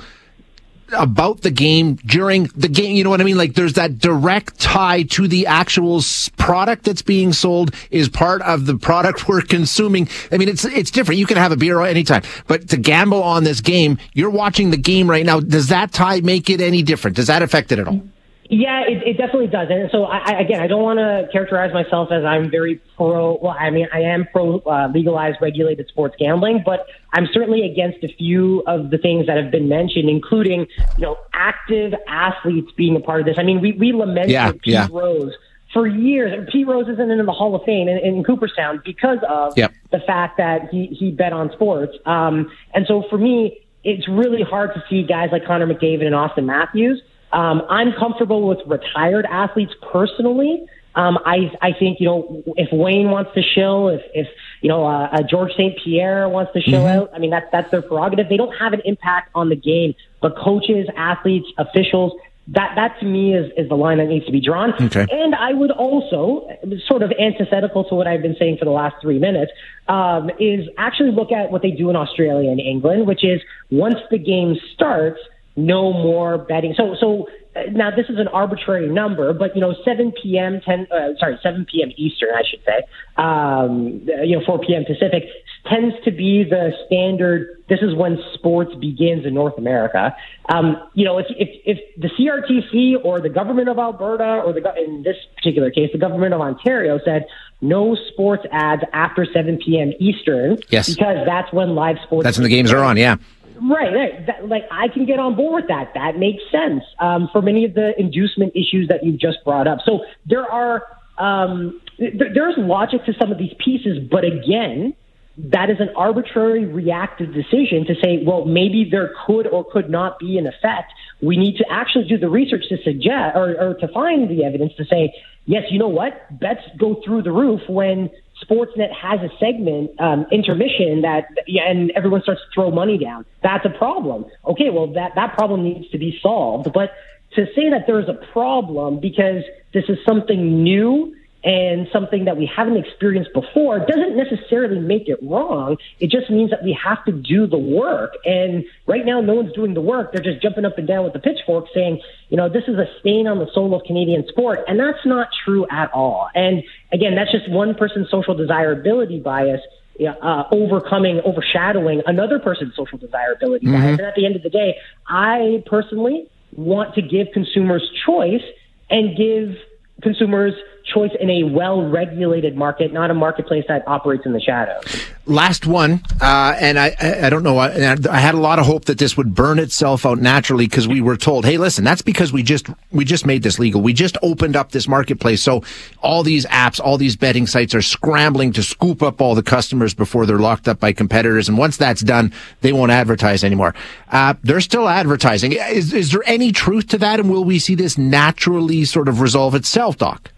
about 0.92 1.42
the 1.42 1.50
game 1.50 1.96
during 2.06 2.44
the 2.56 2.68
game. 2.68 2.96
You 2.96 3.04
know 3.04 3.10
what 3.10 3.20
I 3.20 3.24
mean? 3.24 3.36
Like 3.36 3.54
there's 3.54 3.74
that 3.74 3.98
direct 3.98 4.58
tie 4.60 5.02
to 5.04 5.28
the 5.28 5.46
actual 5.46 6.00
product 6.36 6.84
that's 6.84 7.02
being 7.02 7.32
sold 7.32 7.74
is 7.90 8.08
part 8.08 8.42
of 8.42 8.66
the 8.66 8.76
product 8.76 9.28
we're 9.28 9.42
consuming. 9.42 10.08
I 10.30 10.38
mean, 10.38 10.48
it's, 10.48 10.64
it's 10.64 10.90
different. 10.90 11.18
You 11.18 11.26
can 11.26 11.36
have 11.36 11.52
a 11.52 11.56
beer 11.56 11.80
anytime, 11.82 12.22
but 12.46 12.68
to 12.68 12.76
gamble 12.76 13.22
on 13.22 13.44
this 13.44 13.60
game, 13.60 13.98
you're 14.14 14.30
watching 14.30 14.70
the 14.70 14.76
game 14.76 15.10
right 15.10 15.26
now. 15.26 15.40
Does 15.40 15.68
that 15.68 15.92
tie 15.92 16.20
make 16.20 16.50
it 16.50 16.60
any 16.60 16.82
different? 16.82 17.16
Does 17.16 17.26
that 17.26 17.42
affect 17.42 17.72
it 17.72 17.78
at 17.78 17.88
all? 17.88 18.02
Yeah, 18.48 18.82
it, 18.86 19.02
it 19.02 19.16
definitely 19.16 19.48
does. 19.48 19.68
And 19.70 19.90
so, 19.90 20.04
I, 20.04 20.18
I, 20.18 20.40
again, 20.40 20.60
I 20.60 20.66
don't 20.66 20.82
want 20.82 20.98
to 20.98 21.28
characterize 21.32 21.72
myself 21.72 22.10
as 22.12 22.24
I'm 22.24 22.50
very 22.50 22.80
pro. 22.96 23.38
Well, 23.40 23.56
I 23.58 23.70
mean, 23.70 23.88
I 23.92 24.00
am 24.00 24.26
pro 24.32 24.58
uh, 24.60 24.88
legalized, 24.92 25.38
regulated 25.40 25.88
sports 25.88 26.14
gambling, 26.18 26.62
but 26.64 26.86
I'm 27.12 27.26
certainly 27.32 27.62
against 27.70 28.04
a 28.04 28.08
few 28.08 28.62
of 28.66 28.90
the 28.90 28.98
things 28.98 29.26
that 29.26 29.36
have 29.36 29.50
been 29.50 29.68
mentioned, 29.68 30.08
including, 30.08 30.66
you 30.96 31.02
know, 31.02 31.16
active 31.32 31.94
athletes 32.06 32.70
being 32.76 32.96
a 32.96 33.00
part 33.00 33.20
of 33.20 33.26
this. 33.26 33.36
I 33.38 33.42
mean, 33.42 33.60
we, 33.60 33.72
we 33.72 33.92
lamented 33.92 34.30
yeah, 34.30 34.52
Pete 34.52 34.60
yeah. 34.66 34.88
Rose 34.90 35.32
for 35.72 35.86
years. 35.86 36.32
And 36.32 36.46
Pete 36.48 36.66
Rose 36.66 36.88
isn't 36.88 37.10
in 37.10 37.24
the 37.26 37.32
Hall 37.32 37.54
of 37.54 37.62
Fame 37.64 37.88
in, 37.88 37.98
in 37.98 38.24
Cooperstown 38.24 38.80
because 38.84 39.18
of 39.28 39.56
yep. 39.56 39.72
the 39.90 39.98
fact 40.00 40.38
that 40.38 40.68
he, 40.70 40.86
he 40.86 41.10
bet 41.10 41.32
on 41.32 41.50
sports. 41.52 41.96
Um, 42.06 42.50
and 42.72 42.86
so 42.86 43.04
for 43.10 43.18
me, 43.18 43.60
it's 43.84 44.08
really 44.08 44.42
hard 44.42 44.74
to 44.74 44.82
see 44.88 45.02
guys 45.02 45.28
like 45.32 45.46
Connor 45.46 45.66
McDavid 45.66 46.06
and 46.06 46.14
Auston 46.14 46.44
Matthews. 46.44 47.02
Um, 47.36 47.62
I'm 47.68 47.92
comfortable 47.92 48.48
with 48.48 48.60
retired 48.66 49.26
athletes 49.26 49.74
personally. 49.92 50.64
Um, 50.94 51.18
I 51.26 51.52
I 51.60 51.72
think 51.78 52.00
you 52.00 52.06
know 52.06 52.42
if 52.56 52.72
Wayne 52.72 53.10
wants 53.10 53.32
to 53.34 53.42
shill, 53.42 53.90
if 53.90 54.00
if 54.14 54.26
you 54.62 54.70
know 54.70 54.86
uh, 54.86 55.08
uh, 55.12 55.22
Georges 55.22 55.54
St 55.54 55.78
Pierre 55.84 56.30
wants 56.30 56.54
to 56.54 56.62
shill 56.62 56.82
mm-hmm. 56.82 57.02
out, 57.02 57.10
I 57.14 57.18
mean 57.18 57.28
that's 57.30 57.46
that's 57.52 57.70
their 57.70 57.82
prerogative. 57.82 58.30
They 58.30 58.38
don't 58.38 58.56
have 58.56 58.72
an 58.72 58.80
impact 58.86 59.30
on 59.34 59.50
the 59.50 59.56
game, 59.56 59.94
but 60.22 60.34
coaches, 60.38 60.88
athletes, 60.96 61.46
officials, 61.58 62.14
that 62.48 62.72
that 62.76 62.98
to 63.00 63.06
me 63.06 63.34
is, 63.34 63.52
is 63.58 63.68
the 63.68 63.76
line 63.76 63.98
that 63.98 64.06
needs 64.06 64.24
to 64.24 64.32
be 64.32 64.40
drawn. 64.40 64.72
Okay. 64.72 65.06
And 65.10 65.34
I 65.34 65.52
would 65.52 65.72
also, 65.72 66.48
sort 66.86 67.02
of 67.02 67.12
antithetical 67.20 67.84
to 67.84 67.94
what 67.94 68.06
I've 68.06 68.22
been 68.22 68.36
saying 68.38 68.56
for 68.58 68.64
the 68.64 68.70
last 68.70 68.96
three 69.02 69.18
minutes, 69.18 69.52
um, 69.88 70.30
is 70.40 70.66
actually 70.78 71.10
look 71.10 71.32
at 71.32 71.50
what 71.50 71.60
they 71.60 71.72
do 71.72 71.90
in 71.90 71.96
Australia 71.96 72.50
and 72.50 72.60
England, 72.60 73.06
which 73.06 73.24
is 73.24 73.42
once 73.70 73.98
the 74.10 74.18
game 74.18 74.56
starts, 74.72 75.20
no 75.56 75.92
more 75.92 76.38
betting. 76.38 76.74
So 76.76 76.94
so 77.00 77.26
uh, 77.56 77.62
now 77.72 77.90
this 77.90 78.06
is 78.08 78.18
an 78.18 78.28
arbitrary 78.28 78.88
number, 78.88 79.32
but 79.32 79.54
you 79.54 79.60
know, 79.60 79.74
7 79.84 80.12
p.m. 80.22 80.60
10 80.64 80.86
uh, 80.90 81.18
sorry 81.18 81.38
7 81.42 81.66
p.m. 81.70 81.90
Eastern, 81.96 82.28
I 82.34 82.42
should 82.48 82.60
say, 82.64 82.82
um, 83.16 84.06
you 84.24 84.38
know, 84.38 84.44
4 84.44 84.58
p.m. 84.60 84.84
Pacific 84.84 85.24
tends 85.66 85.94
to 86.04 86.10
be 86.10 86.44
the 86.44 86.72
standard. 86.86 87.62
This 87.68 87.80
is 87.80 87.94
when 87.94 88.18
sports 88.34 88.74
begins 88.76 89.24
in 89.26 89.34
North 89.34 89.58
America. 89.58 90.14
Um, 90.48 90.76
you 90.94 91.04
know, 91.04 91.18
if, 91.18 91.26
if 91.30 91.48
if 91.64 91.78
the 91.96 92.08
CRTC 92.08 93.04
or 93.04 93.20
the 93.20 93.30
government 93.30 93.68
of 93.68 93.78
Alberta 93.78 94.42
or 94.44 94.52
the 94.52 94.62
in 94.84 95.02
this 95.02 95.16
particular 95.36 95.70
case 95.70 95.90
the 95.92 95.98
government 95.98 96.34
of 96.34 96.40
Ontario 96.40 97.00
said 97.04 97.26
no 97.62 97.96
sports 98.12 98.44
ads 98.52 98.82
after 98.92 99.26
7 99.32 99.58
p.m. 99.64 99.92
Eastern, 99.98 100.58
yes, 100.68 100.94
because 100.94 101.24
that's 101.24 101.50
when 101.52 101.74
live 101.74 101.96
sports. 102.04 102.24
That's 102.24 102.36
when 102.36 102.44
the 102.44 102.50
games 102.50 102.72
are 102.72 102.84
on. 102.84 102.98
Yeah. 102.98 103.16
Right, 103.60 103.92
right. 103.92 104.26
That, 104.26 104.48
like 104.48 104.64
I 104.70 104.88
can 104.88 105.06
get 105.06 105.18
on 105.18 105.36
board 105.36 105.62
with 105.62 105.68
that. 105.68 105.92
That 105.94 106.18
makes 106.18 106.42
sense 106.50 106.82
um, 106.98 107.28
for 107.32 107.42
many 107.42 107.64
of 107.64 107.74
the 107.74 107.98
inducement 107.98 108.52
issues 108.54 108.88
that 108.88 109.04
you've 109.04 109.20
just 109.20 109.38
brought 109.44 109.66
up. 109.66 109.78
So 109.84 110.04
there 110.26 110.50
are 110.50 110.82
um, 111.18 111.80
th- 111.98 112.14
there's 112.34 112.54
logic 112.58 113.04
to 113.06 113.12
some 113.18 113.32
of 113.32 113.38
these 113.38 113.54
pieces, 113.58 113.98
but 114.10 114.24
again, 114.24 114.94
that 115.38 115.68
is 115.70 115.76
an 115.80 115.90
arbitrary 115.96 116.64
reactive 116.64 117.32
decision 117.32 117.84
to 117.86 117.94
say, 118.02 118.22
well, 118.24 118.44
maybe 118.44 118.88
there 118.90 119.12
could 119.26 119.46
or 119.46 119.64
could 119.70 119.90
not 119.90 120.18
be 120.18 120.38
an 120.38 120.46
effect. 120.46 120.92
We 121.20 121.36
need 121.36 121.58
to 121.58 121.64
actually 121.70 122.08
do 122.08 122.18
the 122.18 122.28
research 122.28 122.64
to 122.70 122.78
suggest 122.82 123.36
or, 123.36 123.54
or 123.60 123.74
to 123.74 123.88
find 123.88 124.30
the 124.30 124.44
evidence 124.44 124.72
to 124.76 124.84
say, 124.86 125.14
yes, 125.44 125.64
you 125.70 125.78
know 125.78 125.88
what, 125.88 126.40
bets 126.40 126.62
go 126.78 127.00
through 127.04 127.22
the 127.22 127.32
roof 127.32 127.60
when 127.68 128.10
Sportsnet 128.44 128.92
has 128.92 129.20
a 129.20 129.30
segment 129.38 129.98
um, 130.00 130.26
intermission 130.30 131.02
that 131.02 131.28
and 131.46 131.90
everyone 131.92 132.22
starts 132.22 132.42
to 132.42 132.46
throw 132.54 132.70
money 132.70 132.98
down. 132.98 133.24
That's 133.42 133.64
a 133.64 133.70
problem. 133.70 134.26
Okay, 134.46 134.70
well 134.70 134.88
that 134.92 135.12
that 135.14 135.34
problem 135.34 135.64
needs 135.64 135.88
to 135.90 135.98
be 135.98 136.18
solved. 136.22 136.72
But 136.72 136.92
to 137.34 137.46
say 137.54 137.70
that 137.70 137.86
there's 137.86 138.08
a 138.08 138.14
problem 138.32 139.00
because 139.00 139.42
this 139.72 139.84
is 139.88 139.98
something 140.06 140.62
new 140.62 141.15
and 141.46 141.86
something 141.92 142.24
that 142.24 142.36
we 142.36 142.44
haven't 142.44 142.76
experienced 142.76 143.32
before 143.32 143.78
doesn't 143.78 144.16
necessarily 144.16 144.80
make 144.80 145.08
it 145.08 145.16
wrong. 145.22 145.76
It 146.00 146.10
just 146.10 146.28
means 146.28 146.50
that 146.50 146.64
we 146.64 146.76
have 146.84 147.04
to 147.04 147.12
do 147.12 147.46
the 147.46 147.56
work. 147.56 148.14
And 148.24 148.64
right 148.88 149.06
now, 149.06 149.20
no 149.20 149.34
one's 149.34 149.52
doing 149.52 149.72
the 149.72 149.80
work. 149.80 150.12
They're 150.12 150.24
just 150.24 150.42
jumping 150.42 150.64
up 150.64 150.76
and 150.76 150.88
down 150.88 151.04
with 151.04 151.12
the 151.12 151.20
pitchfork 151.20 151.66
saying, 151.72 152.02
you 152.30 152.36
know, 152.36 152.48
this 152.48 152.64
is 152.66 152.74
a 152.74 152.86
stain 152.98 153.28
on 153.28 153.38
the 153.38 153.46
soul 153.54 153.76
of 153.76 153.84
Canadian 153.86 154.26
sport. 154.26 154.64
And 154.66 154.80
that's 154.80 155.06
not 155.06 155.28
true 155.44 155.66
at 155.70 155.92
all. 155.92 156.28
And 156.34 156.64
again, 156.92 157.14
that's 157.14 157.30
just 157.30 157.48
one 157.48 157.76
person's 157.76 158.10
social 158.10 158.34
desirability 158.34 159.20
bias. 159.20 159.60
Uh, 159.98 160.44
overcoming, 160.52 161.22
overshadowing 161.24 162.02
another 162.04 162.38
person's 162.38 162.76
social 162.76 162.98
desirability 162.98 163.64
mm-hmm. 163.64 163.80
bias. 163.80 163.98
And 163.98 164.06
at 164.06 164.14
the 164.14 164.26
end 164.26 164.36
of 164.36 164.42
the 164.42 164.50
day, 164.50 164.76
I 165.08 165.62
personally 165.64 166.28
want 166.52 166.96
to 166.96 167.02
give 167.02 167.28
consumers 167.32 167.88
choice 168.04 168.42
and 168.90 169.16
give 169.16 169.56
consumers 170.02 170.52
choice 170.86 171.10
in 171.18 171.28
a 171.28 171.42
well 171.44 171.88
regulated 171.88 172.56
market, 172.56 172.92
not 172.92 173.10
a 173.10 173.14
marketplace 173.14 173.64
that 173.68 173.86
operates 173.86 174.24
in 174.24 174.32
the 174.32 174.40
shadows. 174.40 174.84
Last 175.26 175.66
one, 175.66 176.02
uh, 176.20 176.56
and 176.58 176.78
I, 176.78 176.94
I 177.00 177.30
don't 177.30 177.42
know. 177.42 177.58
I, 177.58 177.96
I, 178.10 178.20
had 178.20 178.34
a 178.36 178.40
lot 178.40 178.60
of 178.60 178.66
hope 178.66 178.84
that 178.84 178.98
this 178.98 179.16
would 179.16 179.34
burn 179.34 179.58
itself 179.58 180.06
out 180.06 180.18
naturally 180.18 180.68
because 180.68 180.86
we 180.86 181.00
were 181.00 181.16
told, 181.16 181.44
"Hey, 181.44 181.58
listen, 181.58 181.82
that's 181.82 182.02
because 182.02 182.32
we 182.32 182.44
just 182.44 182.68
we 182.92 183.04
just 183.04 183.26
made 183.26 183.42
this 183.42 183.58
legal. 183.58 183.82
We 183.82 183.92
just 183.92 184.16
opened 184.22 184.54
up 184.54 184.70
this 184.70 184.86
marketplace, 184.86 185.42
so 185.42 185.64
all 186.00 186.22
these 186.22 186.46
apps, 186.46 186.80
all 186.80 186.96
these 186.96 187.16
betting 187.16 187.48
sites 187.48 187.74
are 187.74 187.82
scrambling 187.82 188.52
to 188.52 188.62
scoop 188.62 189.02
up 189.02 189.20
all 189.20 189.34
the 189.34 189.42
customers 189.42 189.94
before 189.94 190.26
they're 190.26 190.38
locked 190.38 190.68
up 190.68 190.78
by 190.78 190.92
competitors. 190.92 191.48
And 191.48 191.58
once 191.58 191.76
that's 191.76 192.02
done, 192.02 192.32
they 192.60 192.72
won't 192.72 192.92
advertise 192.92 193.42
anymore. 193.42 193.74
Uh, 194.12 194.34
they're 194.44 194.60
still 194.60 194.88
advertising. 194.88 195.52
Is, 195.52 195.92
is 195.92 196.12
there 196.12 196.22
any 196.26 196.52
truth 196.52 196.86
to 196.88 196.98
that? 196.98 197.18
And 197.18 197.28
will 197.28 197.44
we 197.44 197.58
see 197.58 197.74
this 197.74 197.98
naturally 197.98 198.84
sort 198.84 199.08
of 199.08 199.20
resolve 199.20 199.56
itself, 199.56 199.96
Doc? 199.98 200.30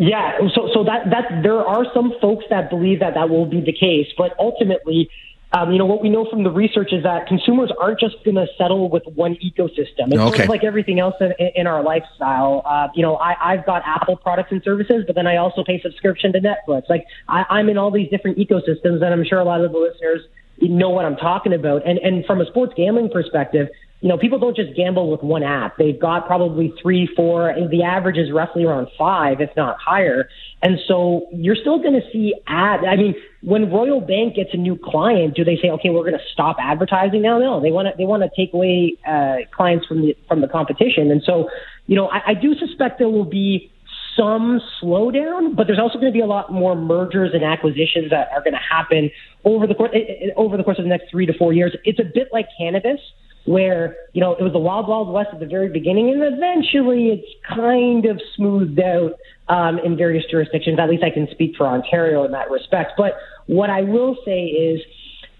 Yeah, 0.00 0.38
so 0.54 0.70
so 0.72 0.84
that 0.84 1.10
that 1.10 1.42
there 1.42 1.60
are 1.60 1.84
some 1.92 2.14
folks 2.22 2.46
that 2.48 2.70
believe 2.70 3.00
that 3.00 3.12
that 3.14 3.28
will 3.28 3.44
be 3.44 3.60
the 3.60 3.72
case, 3.72 4.06
but 4.16 4.32
ultimately, 4.38 5.10
um, 5.52 5.72
you 5.72 5.78
know, 5.78 5.84
what 5.84 6.00
we 6.00 6.08
know 6.08 6.26
from 6.30 6.42
the 6.42 6.50
research 6.50 6.94
is 6.94 7.02
that 7.02 7.26
consumers 7.26 7.70
aren't 7.78 8.00
just 8.00 8.16
going 8.24 8.36
to 8.36 8.46
settle 8.56 8.88
with 8.88 9.02
one 9.14 9.36
ecosystem. 9.44 10.08
It's 10.08 10.16
okay. 10.16 10.46
like 10.46 10.64
everything 10.64 11.00
else 11.00 11.16
in, 11.20 11.34
in 11.54 11.66
our 11.66 11.82
lifestyle. 11.82 12.62
Uh, 12.64 12.88
you 12.94 13.02
know, 13.02 13.16
I, 13.16 13.52
I've 13.52 13.66
got 13.66 13.82
Apple 13.84 14.16
products 14.16 14.52
and 14.52 14.62
services, 14.62 15.04
but 15.06 15.16
then 15.16 15.26
I 15.26 15.36
also 15.36 15.64
pay 15.64 15.78
subscription 15.82 16.32
to 16.32 16.40
Netflix. 16.40 16.88
Like 16.88 17.04
I, 17.28 17.44
I'm 17.50 17.68
in 17.68 17.76
all 17.76 17.90
these 17.90 18.08
different 18.08 18.38
ecosystems, 18.38 19.04
and 19.04 19.12
I'm 19.12 19.24
sure 19.24 19.38
a 19.38 19.44
lot 19.44 19.62
of 19.62 19.70
the 19.70 19.78
listeners 19.78 20.22
know 20.62 20.88
what 20.88 21.04
I'm 21.04 21.16
talking 21.16 21.52
about. 21.52 21.86
And 21.86 21.98
and 21.98 22.24
from 22.24 22.40
a 22.40 22.46
sports 22.46 22.72
gambling 22.74 23.10
perspective, 23.10 23.68
you 24.00 24.08
know, 24.08 24.16
people 24.16 24.38
don't 24.38 24.56
just 24.56 24.74
gamble 24.74 25.10
with 25.10 25.22
one 25.22 25.42
app. 25.42 25.76
They've 25.76 25.98
got 25.98 26.26
probably 26.26 26.72
three, 26.80 27.06
four, 27.14 27.50
and 27.50 27.70
the 27.70 27.82
average 27.82 28.16
is 28.16 28.32
roughly 28.32 28.64
around 28.64 28.88
five, 28.98 29.42
if 29.42 29.50
not 29.56 29.76
higher. 29.78 30.28
And 30.62 30.78
so 30.88 31.26
you're 31.32 31.56
still 31.56 31.78
going 31.78 32.00
to 32.00 32.10
see 32.10 32.34
ad. 32.46 32.80
I 32.84 32.96
mean, 32.96 33.14
when 33.42 33.70
Royal 33.70 34.00
Bank 34.00 34.36
gets 34.36 34.50
a 34.54 34.56
new 34.56 34.78
client, 34.82 35.34
do 35.34 35.44
they 35.44 35.56
say, 35.56 35.68
okay, 35.68 35.90
we're 35.90 36.00
going 36.00 36.14
to 36.14 36.24
stop 36.32 36.56
advertising 36.58 37.20
now? 37.20 37.38
No, 37.38 37.60
they 37.60 37.70
want 37.70 37.88
to 37.88 37.94
they 37.98 38.06
want 38.06 38.22
to 38.22 38.30
take 38.34 38.54
away 38.54 38.96
uh, 39.06 39.36
clients 39.54 39.86
from 39.86 40.00
the 40.00 40.16
from 40.26 40.40
the 40.40 40.48
competition. 40.48 41.10
And 41.10 41.22
so, 41.24 41.50
you 41.86 41.96
know, 41.96 42.08
I, 42.08 42.30
I 42.30 42.34
do 42.34 42.54
suspect 42.54 42.98
there 42.98 43.08
will 43.10 43.28
be 43.28 43.70
some 44.16 44.60
slowdown, 44.82 45.56
but 45.56 45.66
there's 45.66 45.78
also 45.78 45.98
going 45.98 46.10
to 46.10 46.16
be 46.16 46.22
a 46.22 46.26
lot 46.26 46.50
more 46.50 46.74
mergers 46.74 47.32
and 47.34 47.44
acquisitions 47.44 48.10
that 48.10 48.28
are 48.32 48.40
going 48.40 48.54
to 48.54 48.58
happen 48.58 49.10
over 49.44 49.66
the 49.66 49.74
course 49.74 49.90
over 50.36 50.56
the 50.56 50.64
course 50.64 50.78
of 50.78 50.84
the 50.84 50.90
next 50.90 51.10
three 51.10 51.26
to 51.26 51.36
four 51.36 51.52
years. 51.52 51.76
It's 51.84 52.00
a 52.00 52.04
bit 52.04 52.28
like 52.32 52.46
cannabis 52.58 53.00
where 53.46 53.96
you 54.12 54.20
know 54.20 54.32
it 54.34 54.42
was 54.42 54.52
the 54.52 54.58
wild 54.58 54.88
wild 54.88 55.12
west 55.12 55.30
at 55.32 55.40
the 55.40 55.46
very 55.46 55.68
beginning, 55.68 56.10
and 56.10 56.22
eventually 56.22 57.08
it's 57.08 57.28
kind 57.48 58.06
of 58.06 58.20
smoothed 58.36 58.78
out 58.80 59.12
um, 59.48 59.78
in 59.78 59.96
various 59.96 60.24
jurisdictions. 60.30 60.78
At 60.78 60.88
least 60.88 61.02
I 61.02 61.10
can 61.10 61.28
speak 61.30 61.56
for 61.56 61.66
Ontario 61.66 62.24
in 62.24 62.32
that 62.32 62.50
respect. 62.50 62.92
But 62.96 63.14
what 63.46 63.70
I 63.70 63.82
will 63.82 64.16
say 64.24 64.44
is, 64.44 64.80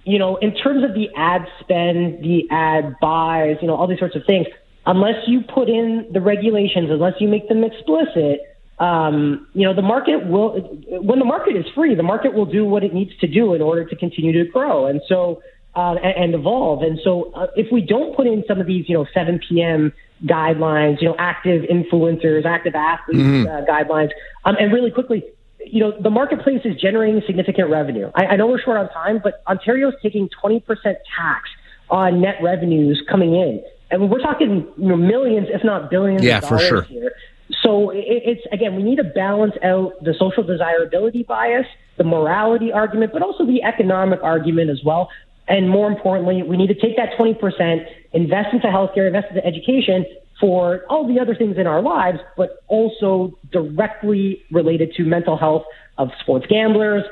you 0.05 0.19
know, 0.19 0.37
in 0.37 0.55
terms 0.55 0.83
of 0.85 0.95
the 0.95 1.09
ad 1.17 1.43
spend, 1.61 2.25
the 2.25 2.49
ad 2.51 2.97
buys, 3.01 3.57
you 3.61 3.69
know, 3.69 3.77
all 3.77 3.87
these 3.87 3.99
sorts 3.99 4.17
of 4.17 4.23
things, 4.27 4.47
unless 4.87 5.17
you 5.27 5.43
put 5.43 5.69
in 5.69 6.09
the 6.13 6.21
regulations, 6.21 6.89
unless 6.91 7.15
you 7.21 7.29
make 7.29 7.49
them 7.49 7.65
explicit. 7.65 8.41
Um, 8.79 9.47
you 9.53 9.67
know, 9.67 9.75
the 9.75 9.83
market 9.83 10.27
will, 10.27 10.53
when 10.89 11.19
the 11.19 11.25
market 11.27 11.55
is 11.55 11.67
free, 11.75 11.95
the 11.95 12.03
market 12.03 12.33
will 12.33 12.47
do 12.47 12.65
what 12.65 12.83
it 12.83 12.95
needs 12.95 13.11
to 13.21 13.27
do 13.27 13.53
in 13.53 13.61
order 13.61 13.85
to 13.85 13.95
continue 13.95 14.33
to 14.43 14.51
grow. 14.51 14.87
And 14.87 15.03
so, 15.07 15.43
uh, 15.75 15.95
and, 16.03 16.25
and, 16.25 16.35
evolve. 16.35 16.83
And 16.83 16.99
so, 17.05 17.33
uh, 17.33 17.47
if 17.57 17.69
we 17.73 17.81
don't 17.81 18.17
put 18.17 18.27
in 18.27 18.45
some 18.49 18.61
of 18.61 18.67
these, 18.67 18.89
you 18.89 18.95
know, 18.95 19.07
7 19.15 19.41
p.m. 19.49 19.93
guidelines, 20.25 21.01
you 21.01 21.09
know, 21.09 21.17
active 21.19 21.63
influencers, 21.63 22.45
active 22.45 22.75
athletes 22.75 23.21
mm-hmm. 23.21 23.47
uh, 23.47 23.73
guidelines, 23.73 24.11
um, 24.45 24.57
and 24.59 24.73
really 24.73 24.91
quickly, 24.91 25.25
you 25.65 25.81
know, 25.81 25.93
the 26.01 26.11
marketplace 26.11 26.63
is 26.65 26.81
generating 26.81 27.23
significant 27.27 27.71
revenue. 27.71 28.11
I, 28.15 28.27
I 28.27 28.37
know 28.37 28.47
we're 28.47 28.61
short 28.61 28.79
on 28.79 28.89
time, 28.91 29.21
but 29.23 29.43
Ontario 29.47 29.89
is 29.89 29.95
taking 30.03 30.29
20% 30.43 30.63
tax 30.85 31.51
on 31.89 32.21
net 32.21 32.37
revenues 32.43 33.03
coming 33.09 33.35
in. 33.35 33.63
And 33.91 34.11
we're 34.11 34.21
talking 34.21 34.67
you 34.77 34.89
know, 34.89 34.97
millions, 34.97 35.49
if 35.51 35.65
not 35.65 35.91
billions 35.91 36.23
yeah, 36.23 36.39
of 36.39 36.45
dollars 36.45 36.63
for 36.63 36.69
sure. 36.69 36.83
here. 36.83 37.13
So 37.63 37.91
it, 37.91 38.05
it's, 38.07 38.47
again, 38.53 38.77
we 38.77 38.83
need 38.83 38.97
to 38.97 39.05
balance 39.05 39.55
out 39.63 40.03
the 40.03 40.15
social 40.19 40.45
desirability 40.45 41.25
bias, 41.25 41.67
the 41.99 42.05
morality 42.05 42.73
argument, 42.73 43.13
but 43.13 43.23
also 43.23 43.45
the 43.45 43.63
economic 43.63 44.21
argument 44.23 44.71
as 44.71 44.81
well. 44.85 45.11
And 45.51 45.69
more 45.69 45.91
importantly, 45.91 46.43
we 46.43 46.57
need 46.57 46.69
to 46.69 46.75
take 46.75 46.97
that 46.97 47.19
20%, 47.19 47.85
invest 48.13 48.55
into 48.55 48.69
healthcare, 48.69 49.09
invest 49.09 49.27
into 49.31 49.45
education, 49.45 50.07
for 50.41 50.85
all 50.89 51.07
the 51.07 51.21
other 51.21 51.35
things 51.35 51.59
in 51.59 51.67
our 51.67 51.83
lives, 51.83 52.19
but 52.37 52.63
also 52.67 53.39
directly 53.53 54.43
related 54.51 54.95
to 54.95 55.05
mental 55.05 55.37
health 55.37 55.65
of 55.99 56.09
sports 56.21 56.47
gamblers, 56.49 57.05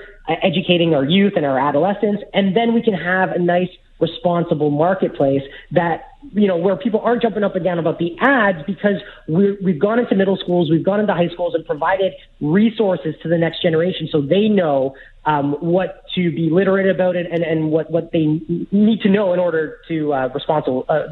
educating 0.42 0.94
our 0.94 1.04
youth 1.04 1.34
and 1.36 1.44
our 1.44 1.58
adolescents, 1.58 2.22
and 2.32 2.56
then 2.56 2.72
we 2.74 2.82
can 2.82 2.94
have 2.94 3.32
a 3.32 3.38
nice 3.38 3.68
responsible 4.00 4.70
marketplace 4.70 5.42
that 5.72 6.12
you 6.32 6.46
know 6.46 6.56
where 6.56 6.76
people 6.76 7.00
aren't 7.00 7.22
jumping 7.22 7.44
up 7.44 7.54
and 7.54 7.64
down 7.64 7.78
about 7.78 7.98
the 7.98 8.16
ads 8.20 8.58
because 8.66 8.96
we 9.28 9.56
have 9.72 9.78
gone 9.78 9.98
into 9.98 10.14
middle 10.14 10.36
schools, 10.36 10.70
we've 10.70 10.84
gone 10.84 11.00
into 11.00 11.14
high 11.14 11.28
schools, 11.28 11.54
and 11.54 11.64
provided 11.64 12.12
resources 12.40 13.14
to 13.22 13.28
the 13.28 13.38
next 13.38 13.62
generation 13.62 14.08
so 14.10 14.20
they 14.20 14.48
know 14.48 14.94
um, 15.26 15.52
what 15.60 16.04
to 16.14 16.30
be 16.30 16.48
literate 16.50 16.88
about 16.88 17.14
it 17.14 17.26
and, 17.30 17.42
and 17.42 17.70
what, 17.70 17.90
what 17.90 18.12
they 18.12 18.26
need 18.72 19.00
to 19.02 19.10
know 19.10 19.34
in 19.34 19.38
order 19.38 19.78
to 19.86 20.12
uh, 20.14 20.28
responsible 20.34 20.86
uh, 20.88 21.02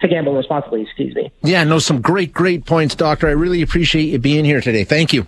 to 0.00 0.08
gamble 0.08 0.34
responsibly. 0.34 0.82
Excuse 0.82 1.14
me. 1.14 1.30
Yeah, 1.42 1.62
no, 1.64 1.78
some 1.78 2.00
great 2.00 2.32
great 2.32 2.64
points, 2.64 2.94
Doctor. 2.94 3.28
I 3.28 3.32
really 3.32 3.62
appreciate 3.62 4.04
you 4.04 4.18
being 4.18 4.44
here 4.44 4.60
today. 4.60 4.84
Thank 4.84 5.12
you. 5.12 5.26